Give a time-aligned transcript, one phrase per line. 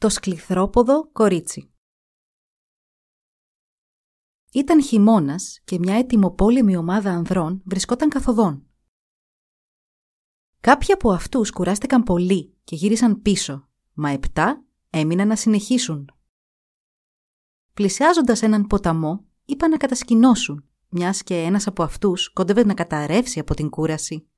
[0.00, 1.72] Το σκληθρόποδο κορίτσι
[4.52, 8.66] Ήταν χειμώνας και μια ετοιμοπόλεμη ομάδα ανδρών βρισκόταν καθοδόν.
[10.60, 16.10] Κάποιοι από αυτούς κουράστηκαν πολύ και γύρισαν πίσω, μα επτά έμειναν να συνεχίσουν.
[17.74, 23.54] Πλησιάζοντας έναν ποταμό, είπαν να κατασκηνώσουν, μιας και ένας από αυτούς κόντευε να καταρρεύσει από
[23.54, 24.28] την κούραση.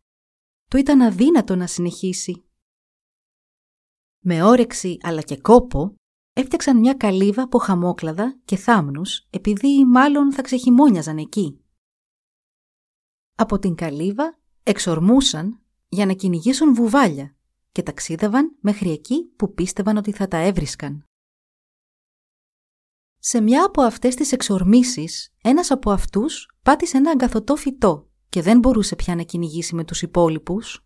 [0.69, 2.45] Του ήταν αδύνατο να συνεχίσει
[4.21, 5.95] με όρεξη αλλά και κόπο,
[6.33, 11.65] έφτιαξαν μια καλύβα από χαμόκλαδα και θάμνους, επειδή μάλλον θα ξεχειμόνιαζαν εκεί.
[13.35, 17.37] Από την καλύβα εξορμούσαν για να κυνηγήσουν βουβάλια
[17.73, 21.05] και ταξίδευαν μέχρι εκεί που πίστευαν ότι θα τα έβρισκαν.
[23.19, 28.59] Σε μια από αυτές τις εξορμήσεις, ένας από αυτούς πάτησε ένα αγκαθωτό φυτό και δεν
[28.59, 30.85] μπορούσε πια να κυνηγήσει με τους υπόλοιπους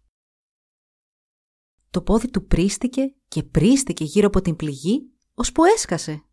[1.95, 6.25] το πόδι του πρίστηκε και πρίστηκε γύρω από την πληγή, ώσπου έσκασε.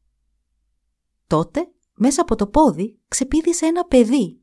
[1.28, 4.42] Τότε, μέσα από το πόδι, ξεπίδησε ένα παιδί.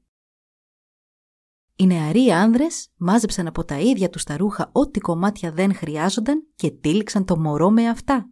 [1.77, 6.71] Οι νεαροί άνδρες μάζεψαν από τα ίδια τους τα ρούχα ό,τι κομμάτια δεν χρειάζονταν και
[6.71, 8.31] τύλιξαν το μωρό με αυτά.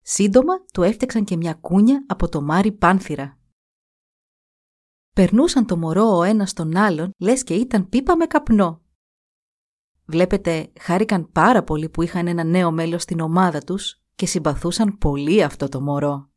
[0.00, 3.38] Σύντομα του έφτιαξαν και μια κούνια από το μάρι πάνθυρα.
[5.12, 8.82] Περνούσαν το μωρό ο ένας τον άλλον, λες και ήταν πίπα με καπνό.
[10.10, 15.42] Βλέπετε, χάρηκαν πάρα πολύ που είχαν ένα νέο μέλος στην ομάδα τους και συμπαθούσαν πολύ
[15.42, 16.30] αυτό το μωρό.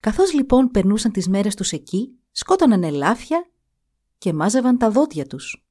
[0.00, 3.50] Καθώς λοιπόν περνούσαν τις μέρες τους εκεί, σκότωναν ελάφια
[4.18, 5.66] και μάζευαν τα δόντια τους.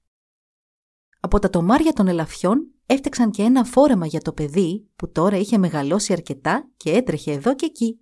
[1.20, 5.58] Από τα τομάρια των ελαφιών έφτιαξαν και ένα φόρεμα για το παιδί που τώρα είχε
[5.58, 8.00] μεγαλώσει αρκετά και έτρεχε εδώ και εκεί.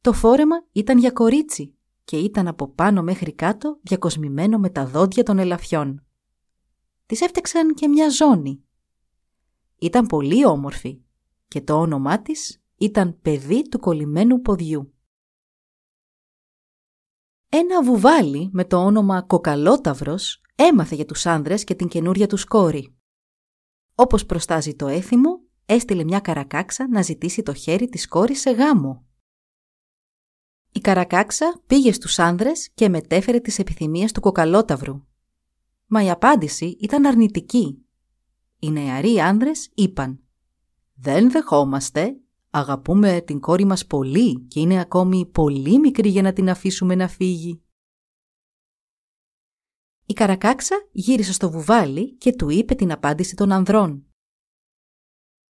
[0.00, 1.77] Το φόρεμα ήταν για κορίτσι
[2.08, 6.06] και ήταν από πάνω μέχρι κάτω διακοσμημένο με τα δόντια των ελαφιών.
[7.06, 8.64] Της έφτιαξαν και μια ζώνη.
[9.78, 11.02] Ήταν πολύ όμορφη
[11.48, 14.94] και το όνομά της ήταν παιδί του κολλημένου ποδιού.
[17.48, 22.96] Ένα βουβάλι με το όνομα Κοκαλόταυρος έμαθε για τους άνδρες και την καινούρια τους κόρη.
[23.94, 29.07] Όπως προστάζει το έθιμο, έστειλε μια καρακάξα να ζητήσει το χέρι της κόρης σε γάμο.
[30.72, 35.02] Η Καρακάξα πήγε στους άνδρες και μετέφερε τις επιθυμίες του κοκαλόταυρου.
[35.86, 37.86] Μα η απάντηση ήταν αρνητική.
[38.58, 40.20] Οι νεαροί άνδρες είπαν
[40.94, 42.16] «Δεν δεχόμαστε,
[42.50, 47.08] αγαπούμε την κόρη μας πολύ και είναι ακόμη πολύ μικρή για να την αφήσουμε να
[47.08, 47.62] φύγει».
[50.06, 54.07] Η Καρακάξα γύρισε στο βουβάλι και του είπε την απάντηση των ανδρών.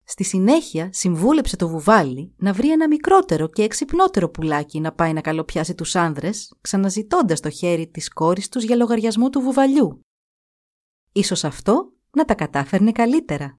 [0.09, 5.21] Στη συνέχεια συμβούλεψε το βουβάλι να βρει ένα μικρότερο και εξυπνότερο πουλάκι να πάει να
[5.21, 10.01] καλοπιάσει τους άνδρες, ξαναζητώντας το χέρι της κόρης τους για λογαριασμό του βουβαλιού.
[11.11, 13.55] Ίσως αυτό να τα κατάφερνε καλύτερα.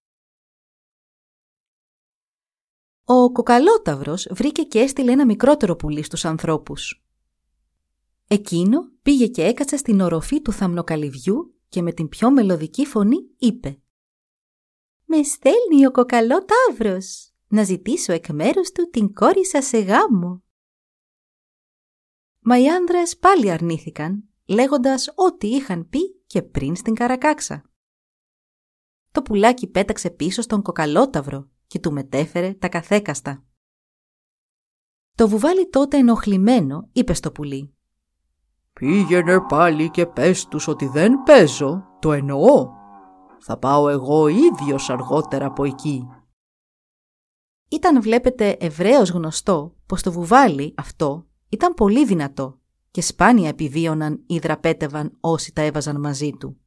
[3.05, 7.05] Ο κοκαλόταυρος βρήκε και έστειλε ένα μικρότερο πουλί στους ανθρώπους.
[8.29, 13.83] Εκείνο πήγε και έκατσε στην οροφή του θαμνοκαλυβιού και με την πιο μελωδική φωνή είπε
[15.11, 20.43] με στέλνει ο κοκαλό τάβρος να ζητήσω εκ μέρους του την κόρη σας σε γάμο.
[22.39, 27.71] Μα οι άνδρες πάλι αρνήθηκαν, λέγοντας ό,τι είχαν πει και πριν στην καρακάξα.
[29.11, 33.45] Το πουλάκι πέταξε πίσω στον κοκαλόταυρο και του μετέφερε τα καθέκαστα.
[35.15, 37.73] Το βουβάλι τότε ενοχλημένο είπε στο πουλί
[38.73, 42.78] «Πήγαινε πάλι και πες τους ότι δεν παίζω, το εννοώ
[43.41, 46.09] θα πάω εγώ ίδιος αργότερα από εκεί.
[47.71, 52.61] Ήταν βλέπετε ευρέως γνωστό πως το βουβάλι αυτό ήταν πολύ δυνατό
[52.91, 56.61] και σπάνια επιβίωναν ή δραπέτευαν όσοι τα έβαζαν μαζί του.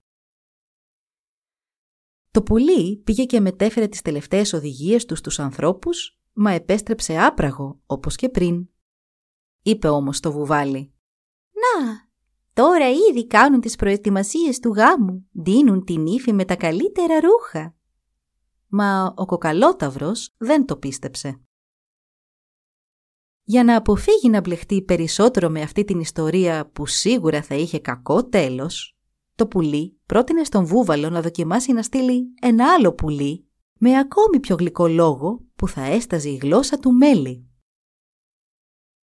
[2.31, 8.15] Το πουλί πήγε και μετέφερε τις τελευταίες οδηγίες του στους ανθρώπους, μα επέστρεψε άπραγο όπως
[8.15, 8.69] και πριν.
[9.61, 10.93] Είπε όμως το βουβάλι
[11.51, 12.09] «Να,
[12.53, 17.75] Τώρα ήδη κάνουν τις προετοιμασίες του γάμου, δίνουν την ύφη με τα καλύτερα ρούχα.
[18.67, 21.41] Μα ο κοκαλόταυρος δεν το πίστεψε.
[23.43, 28.25] Για να αποφύγει να μπλεχτεί περισσότερο με αυτή την ιστορία που σίγουρα θα είχε κακό
[28.25, 28.97] τέλος,
[29.35, 33.45] το πουλί πρότεινε στον βούβαλο να δοκιμάσει να στείλει ένα άλλο πουλί
[33.79, 37.45] με ακόμη πιο γλυκό λόγο που θα έσταζε η γλώσσα του μέλι.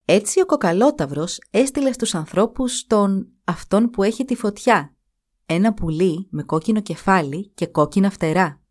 [0.04, 4.96] Έτσι ο κοκαλόταυρος έστειλε στους ανθρώπους τον «αυτόν που έχει τη φωτιά»,
[5.46, 8.62] ένα πουλί με κόκκινο κεφάλι και κόκκινα φτερά.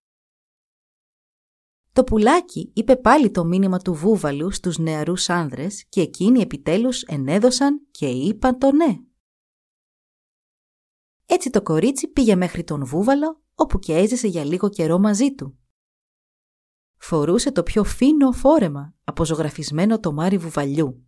[1.92, 7.88] Το πουλάκι είπε πάλι το μήνυμα του βούβαλου στους νεαρούς άνδρες και εκείνοι επιτέλους ενέδωσαν
[7.92, 9.00] και είπαν το ναι.
[11.26, 15.58] Έτσι το κορίτσι πήγε μέχρι τον βούβαλο όπου και έζησε για λίγο καιρό μαζί του.
[16.98, 21.07] Φορούσε το πιο φίνο φόρεμα από ζωγραφισμένο τομάρι βουβαλιού.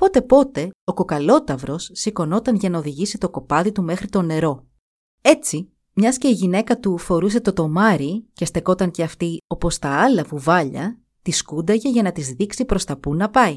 [0.00, 4.66] Πότε πότε ο κοκαλόταυρος σηκωνόταν για να οδηγήσει το κοπάδι του μέχρι το νερό.
[5.20, 9.88] Έτσι, μιας και η γυναίκα του φορούσε το τομάρι και στεκόταν και αυτή όπως τα
[9.88, 13.56] άλλα βουβάλια, τη σκούνταγε για να της δείξει προς τα πού να πάει.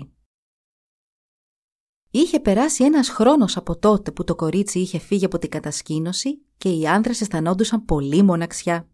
[2.12, 6.70] Είχε περάσει ένας χρόνος από τότε που το κορίτσι είχε φύγει από την κατασκήνωση και
[6.70, 8.90] οι άνδρες αισθανόντουσαν πολύ μοναξιά.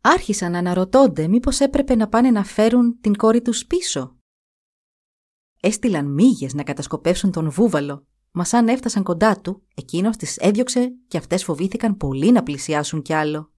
[0.00, 4.16] Άρχισαν να αναρωτώνται μήπως έπρεπε να πάνε να φέρουν την κόρη τους πίσω.
[5.64, 11.18] Έστειλαν μύγες να κατασκοπεύσουν τον βούβαλο, μα αν έφτασαν κοντά του, εκείνος τις έδιωξε και
[11.18, 13.52] αυτές φοβήθηκαν πολύ να πλησιάσουν κι άλλο.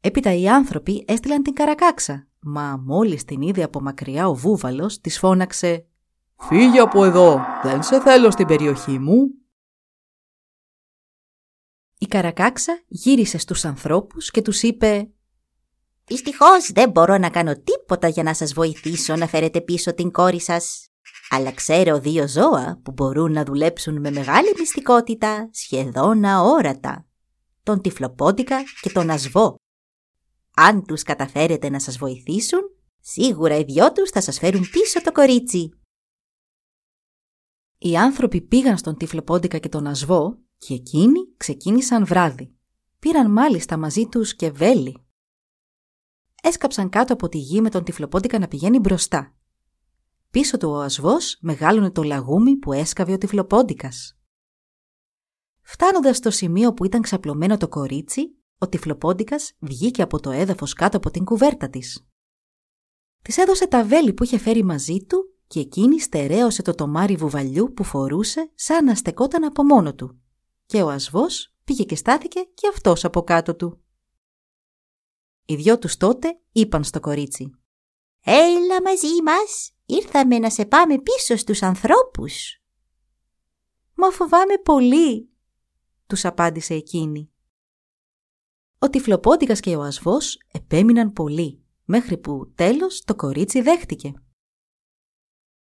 [0.00, 5.18] Έπειτα οι άνθρωποι έστειλαν την καρακάξα, μα μόλις την είδε από μακριά ο βούβαλος, της
[5.18, 5.86] φώναξε
[6.36, 9.34] «Φύγε από εδώ, δεν σε θέλω στην περιοχή μου».
[11.98, 15.10] Η Καρακάξα γύρισε στους ανθρώπους και τους είπε
[16.08, 20.40] Δυστυχώς δεν μπορώ να κάνω τίποτα για να σας βοηθήσω να φέρετε πίσω την κόρη
[20.40, 20.88] σας.
[21.30, 27.06] Αλλά ξέρω δύο ζώα που μπορούν να δουλέψουν με μεγάλη μυστικότητα σχεδόν αόρατα.
[27.62, 29.54] Τον τυφλοπόντικα και τον ασβό.
[30.56, 32.60] Αν τους καταφέρετε να σας βοηθήσουν,
[33.00, 35.70] σίγουρα οι δυο τους θα σας φέρουν πίσω το κορίτσι.
[37.78, 42.54] Οι άνθρωποι πήγαν στον τυφλοπόντικα και τον ασβό και εκείνοι ξεκίνησαν βράδυ.
[42.98, 45.05] Πήραν μάλιστα μαζί τους και βέλη.
[46.46, 49.34] Έσκαψαν κάτω από τη γη με τον τυφλοπόντικα να πηγαίνει μπροστά.
[50.30, 54.18] Πίσω του ο ασβός μεγάλωνε το λαγούμι που έσκαβε ο τυφλοπόντικας.
[55.62, 60.96] Φτάνοντας στο σημείο που ήταν ξαπλωμένο το κορίτσι, ο τυφλοπόντικας βγήκε από το έδαφος κάτω
[60.96, 62.08] από την κουβέρτα της.
[63.22, 67.72] Της έδωσε τα βέλη που είχε φέρει μαζί του και εκείνη στερέωσε το τομάρι βουβαλιού
[67.72, 70.20] που φορούσε σαν να στεκόταν από μόνο του.
[70.66, 73.80] Και ο ασβός πήγε και στάθηκε και αυτός από κάτω του.
[75.46, 77.50] Οι δυο τους τότε είπαν στο κορίτσι
[78.24, 82.62] «Έλα μαζί μας, ήρθαμε να σε πάμε πίσω στους ανθρώπους».
[83.94, 85.28] «Μα φοβάμαι πολύ»,
[86.06, 87.30] τους απάντησε εκείνη.
[88.78, 94.12] Ο τυφλοπόντικας και ο ασβός επέμειναν πολύ, μέχρι που τέλος το κορίτσι δέχτηκε.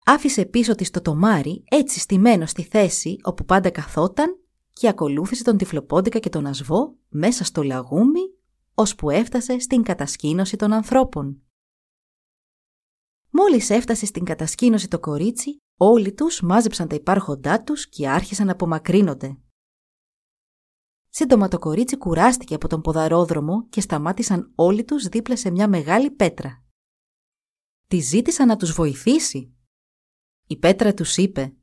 [0.05, 4.39] Άφησε πίσω της το τομάρι έτσι στημένο στη θέση όπου πάντα καθόταν
[4.73, 8.21] και ακολούθησε τον τυφλοπόντικα και τον ασβό μέσα στο λαγούμι
[8.81, 11.41] ώσπου έφτασε στην κατασκήνωση των ανθρώπων.
[13.29, 18.51] Μόλις έφτασε στην κατασκήνωση το κορίτσι, όλοι τους μάζεψαν τα υπάρχοντά τους και άρχισαν να
[18.51, 19.37] απομακρύνονται.
[21.09, 26.11] Σύντομα το κορίτσι κουράστηκε από τον ποδαρόδρομο και σταμάτησαν όλοι τους δίπλα σε μια μεγάλη
[26.11, 26.63] πέτρα.
[27.87, 29.55] Τη ζήτησαν να τους βοηθήσει.
[30.47, 31.55] Η πέτρα τους είπε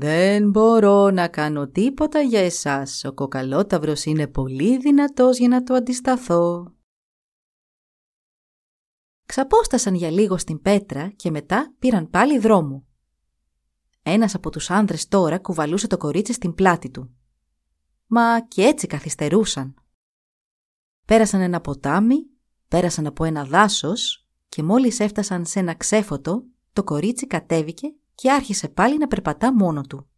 [0.00, 3.04] «Δεν μπορώ να κάνω τίποτα για εσάς.
[3.04, 6.74] Ο κοκαλόταυρος είναι πολύ δυνατός για να το αντισταθώ».
[9.26, 12.86] Ξαπόστασαν για λίγο στην πέτρα και μετά πήραν πάλι δρόμο.
[14.02, 17.14] Ένας από τους άνδρες τώρα κουβαλούσε το κορίτσι στην πλάτη του.
[18.06, 19.74] Μα και έτσι καθυστερούσαν.
[21.04, 22.16] Πέρασαν ένα ποτάμι,
[22.68, 28.68] πέρασαν από ένα δάσος και μόλις έφτασαν σε ένα ξέφωτο, το κορίτσι κατέβηκε και άρχισε
[28.68, 30.08] πάλι να περπατά μόνο του.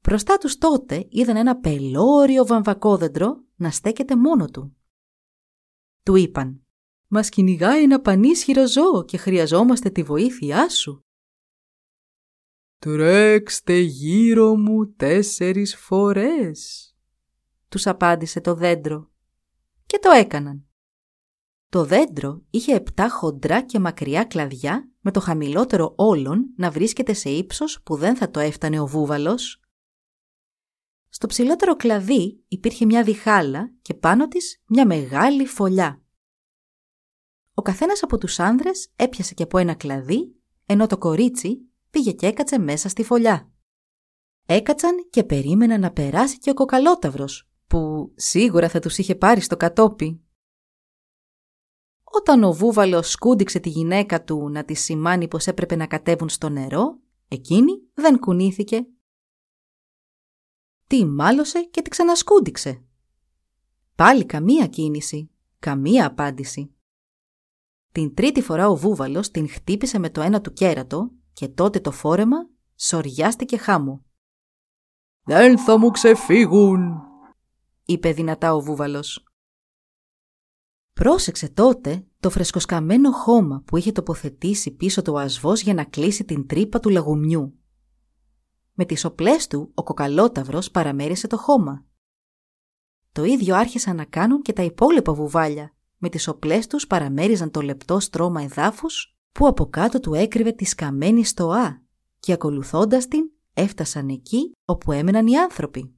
[0.00, 4.76] Μπροστά τους τότε είδαν ένα πελώριο βαμβακόδεντρο να στέκεται μόνο του.
[6.02, 6.66] Του είπαν
[7.06, 11.04] «Μας κυνηγάει ένα πανίσχυρο ζώο και χρειαζόμαστε τη βοήθειά σου».
[12.78, 16.94] «Τρέξτε γύρω μου τέσσερις φορές»,
[17.68, 19.10] τους απάντησε το δέντρο.
[19.86, 20.69] Και το έκαναν.
[21.70, 27.30] Το δέντρο είχε επτά χοντρά και μακριά κλαδιά με το χαμηλότερο όλων να βρίσκεται σε
[27.30, 29.60] ύψος που δεν θα το έφτανε ο βούβαλος.
[31.08, 36.02] Στο ψηλότερο κλαδί υπήρχε μια διχάλα και πάνω της μια μεγάλη φωλιά.
[37.54, 40.34] Ο καθένας από τους άνδρες έπιασε και από ένα κλαδί,
[40.66, 43.50] ενώ το κορίτσι πήγε και έκατσε μέσα στη φωλιά.
[44.46, 49.56] Έκατσαν και περίμεναν να περάσει και ο κοκαλόταυρος, που σίγουρα θα τους είχε πάρει στο
[49.56, 50.24] κατόπι.
[52.12, 56.48] Όταν ο βούβαλος σκούντιξε τη γυναίκα του να τη σημάνει πως έπρεπε να κατέβουν στο
[56.48, 56.98] νερό,
[57.28, 58.86] εκείνη δεν κουνήθηκε.
[60.86, 62.84] Τι μάλωσε και τη ξανασκούντιξε.
[63.94, 66.74] Πάλι καμία κίνηση, καμία απάντηση.
[67.92, 71.90] Την τρίτη φορά ο βούβαλος την χτύπησε με το ένα του κέρατο και τότε το
[71.90, 74.04] φόρεμα σοριάστηκε χάμω.
[75.24, 77.02] «Δεν θα μου ξεφύγουν»,
[77.84, 79.29] είπε δυνατά ο βούβαλος.
[81.00, 86.46] Πρόσεξε τότε το φρεσκοσκαμένο χώμα που είχε τοποθετήσει πίσω το ασβός για να κλείσει την
[86.46, 87.58] τρύπα του λαγουμιού.
[88.72, 91.84] Με τις οπλές του ο κοκαλόταυρος παραμέρισε το χώμα.
[93.12, 95.74] Το ίδιο άρχισαν να κάνουν και τα υπόλοιπα βουβάλια.
[95.96, 100.64] Με τις οπλές τους παραμέριζαν το λεπτό στρώμα εδάφους που από κάτω του έκρυβε τη
[100.64, 101.82] σκαμμένη στοά
[102.18, 105.94] και ακολουθώντας την έφτασαν εκεί όπου έμεναν οι άνθρωποι.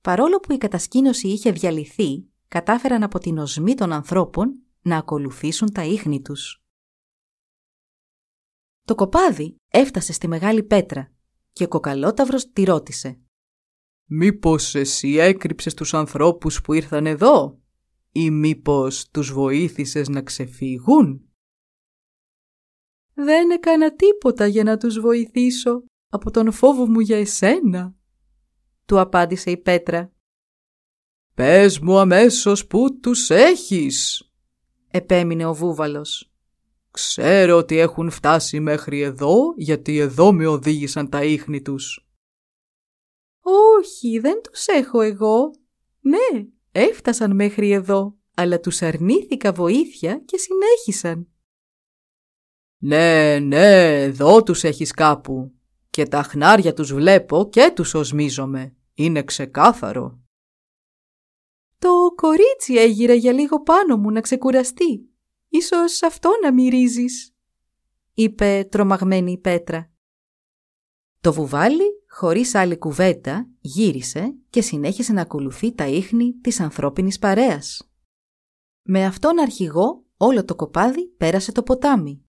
[0.00, 5.84] Παρόλο που η κατασκήνωση είχε διαλυθεί, κατάφεραν από την οσμή των ανθρώπων να ακολουθήσουν τα
[5.84, 6.62] ίχνη τους.
[8.82, 11.12] Το κοπάδι έφτασε στη μεγάλη πέτρα
[11.52, 13.20] και ο κοκαλόταυρος τη ρώτησε.
[14.04, 17.60] «Μήπως εσύ έκρυψες τους ανθρώπους που ήρθαν εδώ
[18.12, 21.28] ή μήπως τους βοήθησες να ξεφύγουν»
[23.14, 27.94] «Δεν έκανα τίποτα για να τους βοηθήσω από τον φόβο μου για εσένα»,
[28.84, 30.13] του απάντησε η Πέτρα.
[31.34, 34.28] «Πες μου αμέσως που τους έχεις»,
[34.90, 36.32] επέμεινε ο Βούβαλος.
[36.90, 42.08] «Ξέρω ότι έχουν φτάσει μέχρι εδώ γιατί εδώ με οδήγησαν τα ίχνη τους».
[43.78, 45.50] «Όχι, δεν τους έχω εγώ.
[46.00, 51.28] Ναι, έφτασαν μέχρι εδώ, αλλά τους αρνήθηκα βοήθεια και συνέχισαν».
[52.78, 55.52] «Ναι, ναι, εδώ τους έχεις κάπου
[55.90, 58.74] και τα χνάρια τους βλέπω και τους οσμίζομαι.
[58.94, 60.23] Είναι ξεκάθαρο».
[61.84, 65.08] «Το κορίτσι έγειρε για λίγο πάνω μου να ξεκουραστεί.
[65.48, 67.34] Ίσως αυτό να μυρίζεις»,
[68.14, 69.92] είπε τρομαγμένη η Πέτρα.
[71.20, 77.90] Το βουβάλι, χωρίς άλλη κουβέντα, γύρισε και συνέχισε να ακολουθεί τα ίχνη της ανθρώπινης παρέας.
[78.82, 82.24] Με αυτόν αρχηγό όλο το κοπάδι πέρασε το ποτάμι.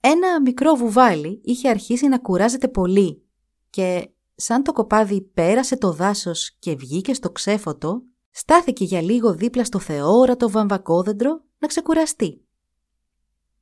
[0.00, 3.22] Ένα μικρό βουβάλι είχε αρχίσει να κουράζεται πολύ
[3.70, 4.10] και
[4.40, 9.78] σαν το κοπάδι πέρασε το δάσος και βγήκε στο ξέφωτο, στάθηκε για λίγο δίπλα στο
[9.78, 12.46] θεόρατο βαμβακόδεντρο να ξεκουραστεί.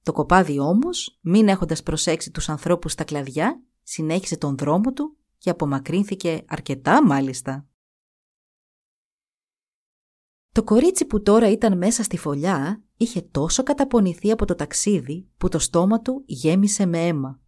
[0.03, 5.51] Το κοπάδι όμως, μην έχοντας προσέξει τους ανθρώπους στα κλαδιά, συνέχισε τον δρόμο του και
[5.51, 7.67] απομακρύνθηκε αρκετά μάλιστα.
[10.53, 15.49] Το κορίτσι που τώρα ήταν μέσα στη φωλιά είχε τόσο καταπονηθεί από το ταξίδι που
[15.49, 17.41] το στόμα του γέμισε με αίμα.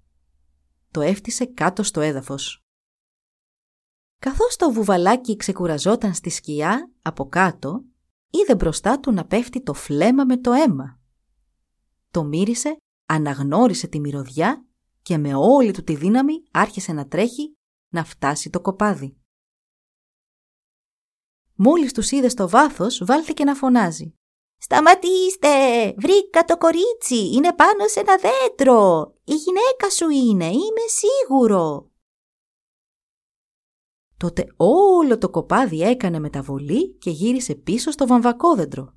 [0.91, 2.68] Το έφτισε κάτω στο έδαφος.
[4.19, 7.85] Καθώς το βουβαλάκι ξεκουραζόταν στη σκιά από κάτω,
[8.31, 11.01] είδε μπροστά του να πέφτει το φλέμα με το αίμα.
[12.11, 14.65] Το μύρισε, αναγνώρισε τη μυρωδιά
[15.03, 17.53] και με όλη του τη δύναμη άρχισε να τρέχει
[17.89, 19.17] να φτάσει το κοπάδι.
[21.55, 24.13] Μόλις τους είδε στο βάθος, βάλθηκε να φωνάζει.
[24.61, 25.49] «Σταματήστε!
[25.97, 27.35] Βρήκα το κορίτσι!
[27.35, 29.13] Είναι πάνω σε ένα δέντρο!
[29.25, 30.47] Η γυναίκα σου είναι!
[30.47, 31.91] Είμαι σίγουρο!»
[34.19, 38.95] Τότε όλο το κοπάδι έκανε μεταβολή και γύρισε πίσω στο βαμβακόδεντρο.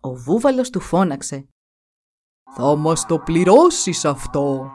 [0.00, 1.48] Ο βούβαλος του φώναξε.
[2.54, 4.70] «Θα μας το πληρώσεις αυτό!»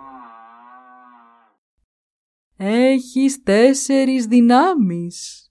[2.56, 5.48] «Έχεις τέσσερις δυνάμεις»,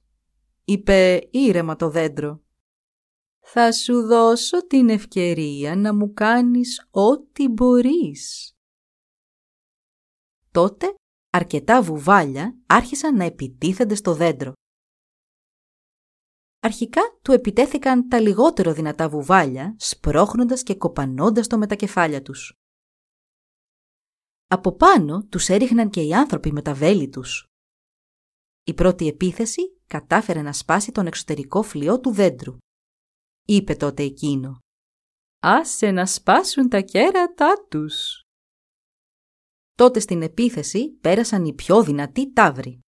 [0.64, 2.42] είπε ήρεμα το δέντρο.
[3.40, 8.57] «Θα σου δώσω την ευκαιρία να μου κάνεις ό,τι μπορείς».
[10.50, 10.95] Τότε
[11.32, 14.52] αρκετά βουβάλια άρχισαν να επιτίθενται στο δέντρο.
[16.60, 22.54] Αρχικά του επιτέθηκαν τα λιγότερο δυνατά βουβάλια, σπρώχνοντας και κοπανώντας το με τα κεφάλια τους.
[24.46, 27.46] Από πάνω τους έριχναν και οι άνθρωποι με τα βέλη τους.
[28.64, 32.56] Η πρώτη επίθεση κατάφερε να σπάσει τον εξωτερικό φλοιό του δέντρου.
[33.46, 34.58] Είπε τότε εκείνο
[35.38, 38.22] «Άσε να σπάσουν τα κέρατά τους».
[39.75, 42.81] Τότε στην επίθεση πέρασαν οι πιο δυνατοί τάβροι.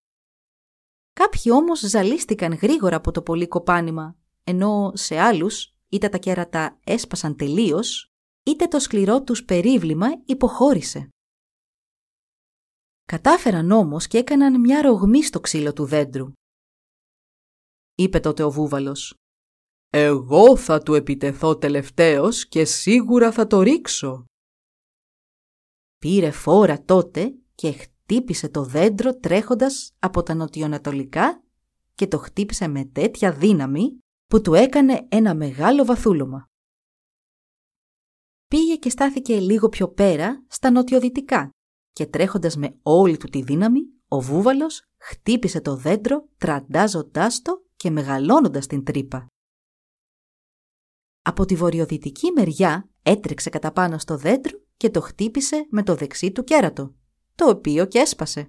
[1.12, 7.36] Κάποιοι όμως ζαλίστηκαν γρήγορα από το πολύ κοπάνημα, ενώ σε άλλους είτε τα κέρατα έσπασαν
[7.36, 8.08] τελείως,
[8.42, 11.08] είτε το σκληρό τους περίβλημα υποχώρησε.
[13.04, 16.32] Κατάφεραν όμως και έκαναν μια ρογμή στο ξύλο του δέντρου.
[17.94, 19.14] Είπε τότε ο βούβαλος.
[19.90, 24.24] «Εγώ θα του επιτεθώ τελευταίος και σίγουρα θα το ρίξω».
[26.04, 31.42] Πήρε φόρα τότε και χτύπησε το δέντρο τρέχοντας από τα νοτιοανατολικά
[31.94, 36.46] και το χτύπησε με τέτοια δύναμη που του έκανε ένα μεγάλο βαθούλωμα.
[38.48, 41.50] Πήγε και στάθηκε λίγο πιο πέρα στα νοτιοδυτικά
[41.92, 47.90] και τρέχοντας με όλη του τη δύναμη, ο βούβαλος χτύπησε το δέντρο τραντάζοντάς το και
[47.90, 49.26] μεγαλώνοντας την τρύπα.
[51.22, 56.32] Από τη βορειοδυτική μεριά έτρεξε κατά πάνω στο δέντρο και το χτύπησε με το δεξί
[56.32, 56.94] του κέρατο,
[57.34, 58.46] το οποίο και έσπασε.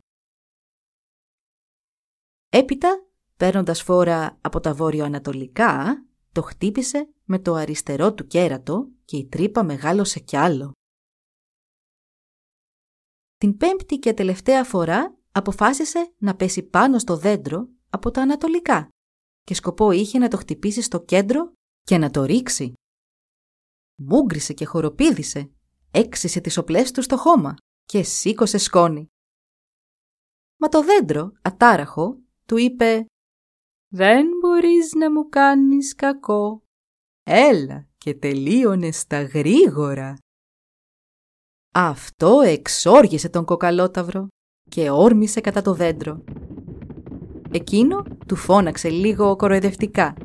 [2.50, 3.06] Έπειτα,
[3.38, 9.64] παίρνοντας φόρα από τα βόρειο-ανατολικά, το χτύπησε με το αριστερό του κέρατο και η τρύπα
[9.64, 10.72] μεγάλωσε κι άλλο.
[13.38, 18.90] Την πέμπτη και τελευταία φορά αποφάσισε να πέσει πάνω στο δέντρο από τα ανατολικά
[19.44, 21.54] και σκοπό είχε να το χτυπήσει στο κέντρο
[21.84, 22.74] και να το ρίξει.
[24.02, 25.55] Μούγκρισε και χοροπήδησε,
[25.96, 29.08] έξισε τις οπλές του στο χώμα και σήκωσε σκόνη.
[30.58, 33.06] Μα το δέντρο, ατάραχο, του είπε
[33.94, 36.64] «Δεν μπορείς να μου κάνεις κακό.
[37.24, 40.18] Έλα και τελείωνε στα γρήγορα».
[41.74, 44.28] Αυτό εξόργησε τον κοκαλόταυρο
[44.70, 46.24] και όρμησε κατά το δέντρο.
[47.52, 50.16] Εκείνο του φώναξε λίγο κοροϊδευτικά.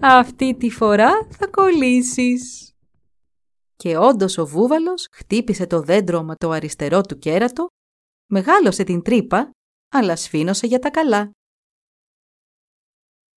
[0.00, 2.75] «Αυτή τη φορά θα κολλήσεις».
[3.76, 7.66] Και όντως ο βούβαλος χτύπησε το δέντρο με το αριστερό του κέρατο,
[8.30, 9.50] μεγάλωσε την τρύπα,
[9.92, 11.30] αλλά σφήνωσε για τα καλά.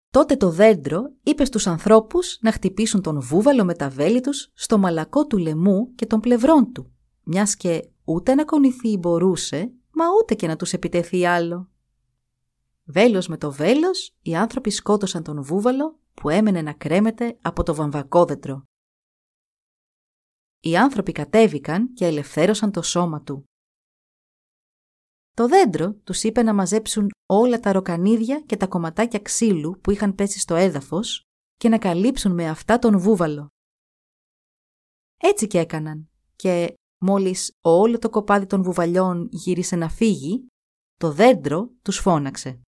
[0.10, 4.78] Τότε το δέντρο είπε στους ανθρώπους να χτυπήσουν τον βούβαλο με τα βέλη τους στο
[4.78, 6.92] μαλακό του λαιμού και των πλευρών του,
[7.24, 11.70] μιας και ούτε να κονηθεί μπορούσε, μα ούτε και να τους επιτεθεί άλλο.
[12.84, 17.76] Βέλος με το βέλος, οι άνθρωποι σκότωσαν τον βούβαλο που έμενε να κρέμεται από το
[17.76, 18.69] βαμβακόδεντρο.
[20.60, 23.44] Οι άνθρωποι κατέβηκαν και ελευθέρωσαν το σώμα του.
[25.34, 30.16] Το δέντρο τους είπε να μαζέψουν όλα τα ροκανίδια και τα κομματάκια ξύλου που είχαν
[30.16, 31.24] πέσει στο έδαφος
[31.56, 33.48] και να καλύψουν με αυτά τον βούβαλο.
[35.18, 40.48] Έτσι και έκαναν και μόλις όλο το κοπάδι των βουβαλιών γύρισε να φύγει,
[40.96, 42.62] το δέντρο τους φώναξε.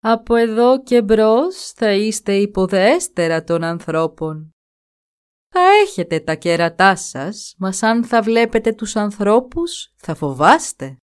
[0.00, 4.50] «Από εδώ και μπρος θα είστε υποδέστερα των ανθρώπων.
[5.50, 10.96] Θα έχετε τα κέρατά σας, μας αν θα βλέπετε τους ανθρώπους θα φοβάστε.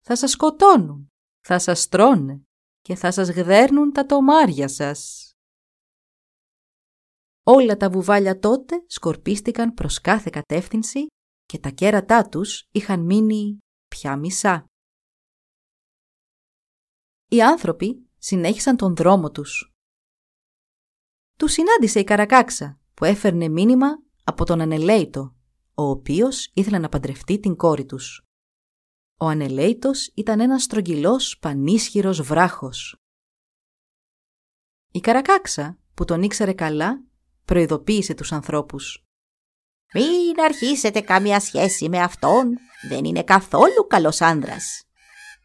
[0.00, 1.08] Θα σας σκοτώνουν,
[1.46, 2.42] θα σας τρώνε
[2.80, 5.30] και θα σας γδέρνουν τα τομάρια σας.
[7.42, 11.06] Όλα τα βουβάλια τότε σκορπίστηκαν προς κάθε κατεύθυνση
[11.44, 14.64] και τα κέρατά τους είχαν μείνει πια μισά.
[17.30, 19.72] Οι άνθρωποι συνέχισαν τον δρόμο τους.
[21.38, 23.86] Τους συνάντησε η Καρακάξα που έφερνε μήνυμα
[24.24, 25.34] από τον Ανελέητο,
[25.74, 28.26] ο οποίος ήθελε να παντρευτεί την κόρη τους.
[29.16, 32.96] Ο Ανελέητος ήταν ένας στρογγυλός πανίσχυρος βράχος.
[34.92, 37.02] Η Καρακάξα, που τον ήξερε καλά,
[37.44, 39.06] προειδοποίησε τους ανθρώπους.
[39.94, 42.56] «Μην αρχίσετε καμία σχέση με αυτόν,
[42.88, 44.82] δεν είναι καθόλου καλός άνδρας.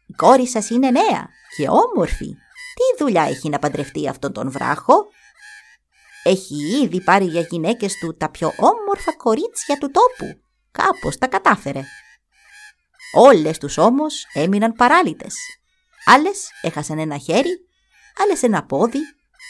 [0.06, 2.34] Η κόρη σας είναι νέα και όμορφη.
[2.74, 5.06] Τι δουλειά έχει να παντρευτεί αυτόν τον βράχο;
[6.22, 10.40] Έχει ήδη πάρει για γυναίκες του τα πιο όμορφα κορίτσια του τόπου.
[10.70, 11.82] Κάπως τα κατάφερε.
[13.14, 15.34] Όλες τους όμως έμειναν παράλυτες.
[16.04, 17.66] Άλλες έχασαν ένα χέρι,
[18.22, 18.98] άλλες ένα πόδι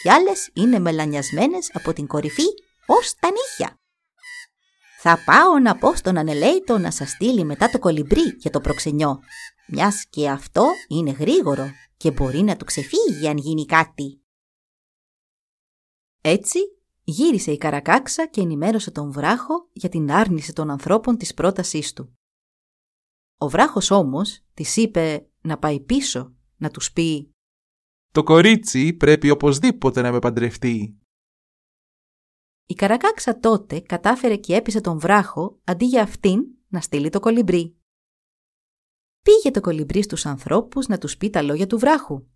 [0.03, 2.47] και άλλες είναι μελανιασμένες από την κορυφή
[2.87, 3.79] ως τα νύχια.
[5.03, 9.19] Θα πάω να πω στον Ανελέητο να σας στείλει μετά το κολυμπρί για το προξενιό,
[9.67, 14.21] μιας και αυτό είναι γρήγορο και μπορεί να του ξεφύγει αν γίνει κάτι.
[16.21, 16.59] Έτσι
[17.03, 22.19] γύρισε η Καρακάξα και ενημέρωσε τον βράχο για την άρνηση των ανθρώπων της πρότασής του.
[23.39, 27.35] Ο βράχος όμως της είπε να πάει πίσω, να τους πει
[28.13, 30.99] «Το κορίτσι πρέπει οπωσδήποτε να με παντρευτεί».
[32.67, 37.77] Η Καρακάξα τότε κατάφερε και έπεισε τον βράχο αντί για αυτήν να στείλει το κολυμπρί.
[39.23, 42.27] Πήγε το κολυμπρί στους ανθρώπους να τους πει τα λόγια του βράχου.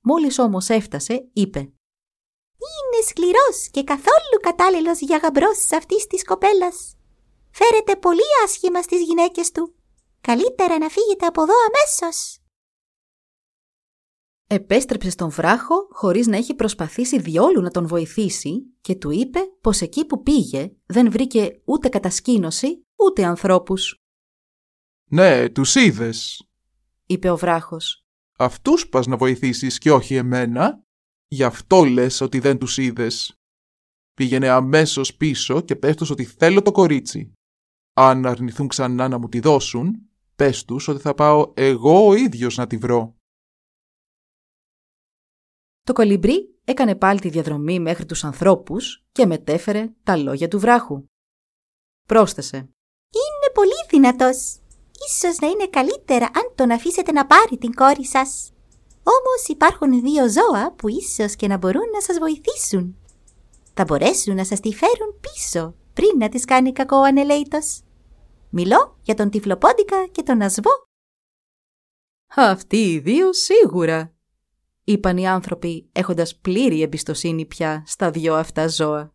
[0.00, 1.72] Μόλις όμως έφτασε, είπε
[2.58, 6.96] «Είναι σκληρός και καθόλου κατάλληλος για γαμπρός αυτής της κοπέλας.
[7.50, 9.74] Φέρεται πολύ άσχημα στις γυναίκες του.
[10.20, 12.38] Καλύτερα να φύγετε από εδώ αμέσως.
[14.50, 19.80] Επέστρεψε στον βράχο χωρίς να έχει προσπαθήσει διόλου να τον βοηθήσει και του είπε πως
[19.80, 24.02] εκεί που πήγε δεν βρήκε ούτε κατασκήνωση ούτε ανθρώπους.
[25.10, 26.48] «Ναι, τους είδες,
[27.06, 28.06] είπε ο βράχος.
[28.38, 30.84] «Αυτούς πας να βοηθήσεις και όχι εμένα.
[31.28, 33.38] Γι' αυτό λες ότι δεν τους είδες.
[34.14, 37.32] Πήγαινε αμέσως πίσω και πες τους ότι θέλω το κορίτσι.
[37.92, 42.56] Αν αρνηθούν ξανά να μου τη δώσουν, πες τους ότι θα πάω εγώ ο ίδιος
[42.56, 43.16] να τη βρω.
[45.82, 51.04] Το κολυμπρί έκανε πάλι τη διαδρομή μέχρι τους ανθρώπους και μετέφερε τα λόγια του βράχου.
[52.08, 52.56] Πρόσθεσε.
[52.56, 54.60] Είναι πολύ δυνατός.
[55.08, 58.52] Ίσως να είναι καλύτερα αν τον αφήσετε να πάρει την κόρη σας.
[59.08, 62.96] Όμως υπάρχουν δύο ζώα που ίσως και να μπορούν να σας βοηθήσουν.
[63.74, 67.82] Θα μπορέσουν να σας τη φέρουν πίσω πριν να τις κάνει κακό ο ανελέητος.
[68.50, 70.70] Μιλώ για τον τυφλοπόντικα και τον ασβό.
[72.26, 74.14] Αυτοί οι δύο σίγουρα,
[74.84, 79.12] είπαν οι άνθρωποι έχοντας πλήρη εμπιστοσύνη πια στα δυο αυτά ζώα.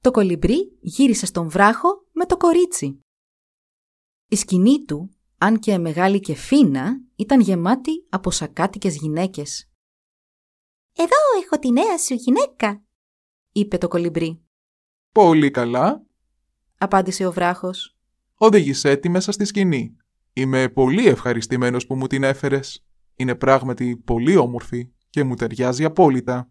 [0.00, 3.00] Το κολυμπρί γύρισε στον βράχο με το κορίτσι.
[4.28, 5.10] Η σκηνή του,
[5.42, 9.70] αν και μεγάλη και φίνα, ήταν γεμάτη από σακάτικες γυναίκες.
[10.92, 12.82] «Εδώ έχω τη νέα σου γυναίκα»,
[13.52, 14.42] είπε το κολυμπρί.
[15.12, 16.02] Πολύ καλά.
[16.78, 17.96] Απάντησε ο βράχος.
[18.34, 19.96] Οδήγησέ τη μέσα στη σκηνή.
[20.32, 22.86] Είμαι πολύ ευχαριστημένος που μου την έφερες.
[23.14, 26.50] Είναι πράγματι πολύ όμορφη και μου ταιριάζει απόλυτα.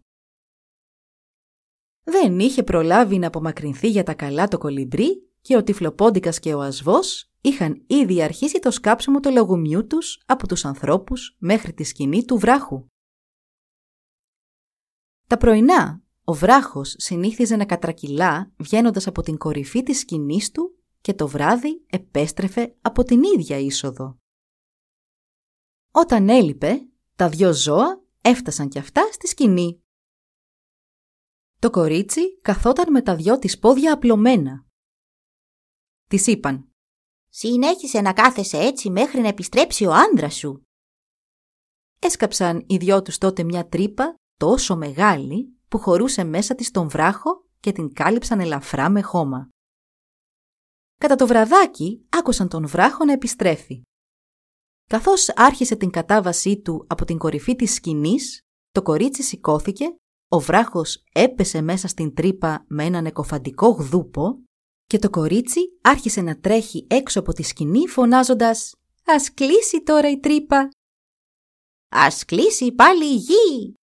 [2.02, 6.60] Δεν είχε προλάβει να απομακρυνθεί για τα καλά το κολυμπρί και ο τυφλοπόντικας και ο
[6.60, 12.24] ασβός είχαν ήδη αρχίσει το σκάψιμο του λογουμιού τους από τους ανθρώπους μέχρι τη σκηνή
[12.24, 12.86] του βράχου.
[15.26, 21.14] Τα πρωινά, ο βράχος συνήθιζε να κατρακυλά βγαίνοντας από την κορυφή της σκηνής του και
[21.14, 24.18] το βράδυ επέστρεφε από την ίδια είσοδο.
[25.90, 29.82] Όταν έλειπε, τα δυο ζώα έφτασαν κι αυτά στη σκηνή.
[31.58, 34.66] Το κορίτσι καθόταν με τα δυο της πόδια απλωμένα.
[36.06, 36.69] Της είπαν
[37.32, 40.62] «Συνέχισε να κάθεσαι έτσι μέχρι να επιστρέψει ο άντρας σου».
[41.98, 47.44] Έσκαψαν οι δυο τους τότε μια τρύπα τόσο μεγάλη που χωρούσε μέσα της τον βράχο
[47.60, 49.48] και την κάλυψαν ελαφρά με χώμα.
[50.96, 53.82] Κατά το βραδάκι άκουσαν τον βράχο να επιστρέφει.
[54.86, 58.40] Καθώς άρχισε την κατάβασή του από την κορυφή της σκηνής,
[58.70, 59.84] το κορίτσι σηκώθηκε,
[60.28, 64.38] ο βράχος έπεσε μέσα στην τρύπα με έναν εκοφαντικό γδούπο
[64.90, 68.74] και το κορίτσι άρχισε να τρέχει έξω από τη σκηνή φωνάζοντας
[69.04, 70.68] «Ας κλείσει τώρα η τρύπα».
[71.88, 73.74] «Ας κλείσει πάλι η γη»,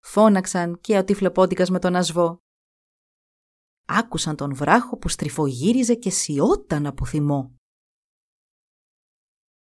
[0.00, 2.38] φώναξαν και ο τυφλοπόντικας με τον ασβό.
[3.86, 7.54] Άκουσαν τον βράχο που στριφογύριζε και σιώταν από θυμό.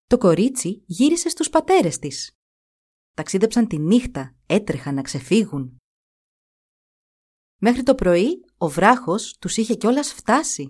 [0.06, 2.36] Το κορίτσι γύρισε στους πατέρες της.
[3.14, 5.78] Ταξίδεψαν τη νύχτα, έτρεχαν να ξεφύγουν.
[7.60, 10.68] Μέχρι το πρωί ο βράχος τους είχε κιόλας φτάσει.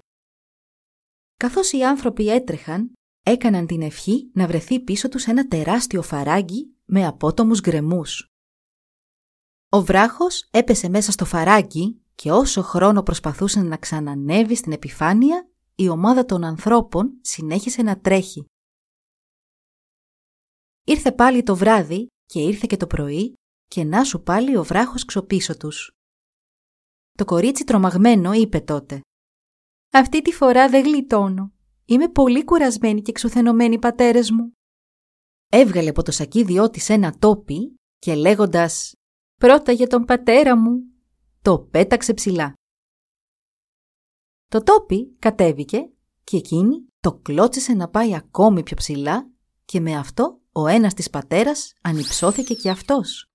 [1.37, 7.07] Καθώς οι άνθρωποι έτρεχαν, έκαναν την ευχή να βρεθεί πίσω τους ένα τεράστιο φαράγγι με
[7.07, 8.27] απότομους γκρεμούς.
[9.69, 15.89] Ο βράχος έπεσε μέσα στο φαράγγι και όσο χρόνο προσπαθούσε να ξανανεύει στην επιφάνεια, η
[15.89, 18.45] ομάδα των ανθρώπων συνέχισε να τρέχει.
[20.85, 23.33] Ήρθε πάλι το βράδυ και ήρθε και το πρωί
[23.67, 25.94] και να σου πάλι ο βράχος ξοπίσω τους.
[27.18, 29.00] Το κορίτσι τρομαγμένο είπε τότε
[29.92, 31.53] «Αυτή τη φορά δεν γλιτώνω.
[31.85, 34.53] Είμαι πολύ κουρασμένη και εξουθενωμένη πατέρες μου».
[35.48, 38.92] Έβγαλε από το σακίδιό της ένα τόπι και λέγοντας
[39.40, 40.81] «Πρώτα για τον πατέρα μου»
[41.42, 42.55] το πέταξε ψηλά.
[44.48, 45.90] Το τόπι κατέβηκε
[46.24, 49.31] και εκείνη το κλώτσισε να πάει ακόμη πιο ψηλά
[49.64, 53.29] και με αυτό ο ένας της πατέρας ανυψώθηκε και αυτός.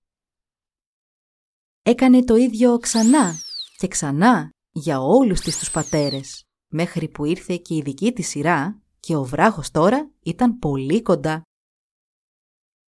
[1.82, 3.34] Έκανε το ίδιο ξανά
[3.80, 8.82] και ξανά για όλους τις τους πατέρες, μέχρι που ήρθε και η δική της σειρά
[9.00, 11.42] και ο βράχος τώρα ήταν πολύ κοντά.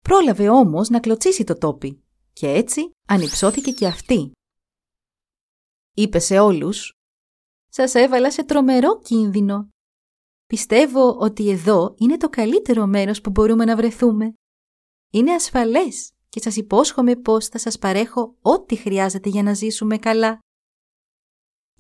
[0.05, 4.31] Πρόλαβε όμως να κλωτσίσει το τόπι και έτσι ανυψώθηκε και αυτή.
[5.95, 6.93] Είπε σε όλους
[7.69, 9.69] «Σας έβαλα σε τρομερό κίνδυνο.
[10.47, 14.33] Πιστεύω ότι εδώ είναι το καλύτερο μέρος που μπορούμε να βρεθούμε.
[15.13, 20.39] Είναι ασφαλές και σας υπόσχομαι πως θα σας παρέχω ό,τι χρειάζεται για να ζήσουμε καλά».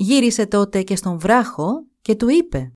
[0.00, 2.72] Γύρισε τότε και στον βράχο και του είπε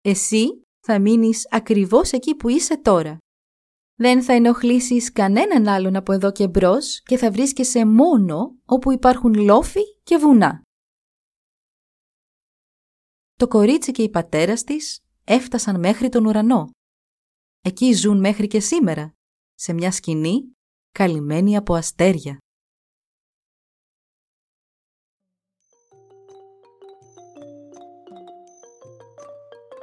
[0.00, 3.18] «Εσύ θα μείνεις ακριβώς εκεί που είσαι τώρα.
[3.94, 9.34] Δεν θα ενοχλήσεις κανέναν άλλον από εδώ και μπρος και θα βρίσκεσαι μόνο όπου υπάρχουν
[9.34, 10.62] λόφοι και βουνά.
[13.34, 16.70] Το κορίτσι και η πατέρας της έφτασαν μέχρι τον ουρανό.
[17.60, 19.12] Εκεί ζουν μέχρι και σήμερα,
[19.54, 20.52] σε μια σκηνή
[20.92, 22.38] καλυμμένη από αστέρια.